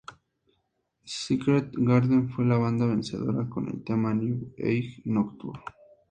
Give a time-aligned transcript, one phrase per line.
[1.05, 5.61] Secret Garden fue la banda vencedora con el tema new-age ""Nocturne"".